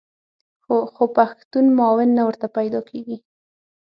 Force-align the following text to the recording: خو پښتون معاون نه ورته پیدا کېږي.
خو 0.95 1.03
پښتون 1.17 1.65
معاون 1.77 2.09
نه 2.17 2.23
ورته 2.27 2.47
پیدا 2.57 2.79
کېږي. 2.89 3.17